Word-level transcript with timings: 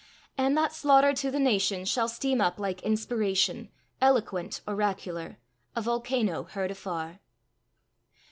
And 0.35 0.57
that 0.57 0.73
slaughter 0.73 1.13
to 1.13 1.29
the 1.29 1.37
Nation 1.39 1.85
Shall 1.85 2.07
steam 2.07 2.41
up 2.41 2.59
like 2.59 2.81
inspiration, 2.81 3.69
Eloquent, 4.01 4.61
oracular 4.67 5.37
A 5.75 5.81
volcano 5.83 6.41
heard 6.41 6.71
afar. 6.71 7.19